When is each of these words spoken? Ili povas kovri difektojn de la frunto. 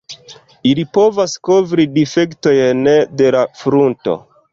Ili 0.69 0.85
povas 0.97 1.35
kovri 1.49 1.85
difektojn 1.97 2.81
de 3.21 3.29
la 3.37 3.43
frunto. 3.61 4.17